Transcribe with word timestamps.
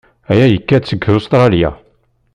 Aya 0.31 0.45
yekka-d 0.49 0.83
seg 0.87 1.01
Ustṛalya. 1.17 1.69